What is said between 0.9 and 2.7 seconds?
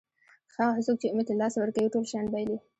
چې امید له لاسه ورکوي ټول شیان بایلي.